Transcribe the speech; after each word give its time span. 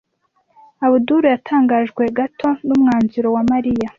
Abudul 0.85 1.23
yatangajwe 1.33 2.03
gato 2.17 2.49
numwanzuro 2.65 3.27
wa 3.35 3.43
Mariya. 3.51 3.89